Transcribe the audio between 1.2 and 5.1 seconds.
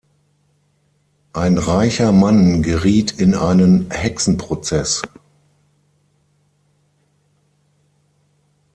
Ein reicher Mann geriet in einen Hexenprozess.